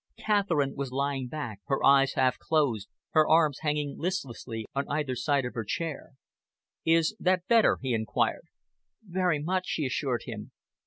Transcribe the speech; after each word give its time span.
Catherine 0.17 0.73
was 0.75 0.91
lying 0.91 1.27
back, 1.27 1.59
her 1.67 1.85
eyes 1.85 2.13
half 2.13 2.39
closed, 2.39 2.89
her 3.11 3.29
arms 3.29 3.59
hanging 3.61 3.99
listlessly 3.99 4.65
on 4.73 4.87
either 4.89 5.15
side 5.15 5.45
of 5.45 5.53
her 5.53 5.63
chair. 5.63 6.13
"Is 6.83 7.15
that 7.19 7.45
better?" 7.47 7.77
he 7.83 7.93
enquired. 7.93 8.47
"Very 9.03 9.37
much," 9.37 9.67
she 9.67 9.85
assured 9.85 10.23
him. 10.25 10.53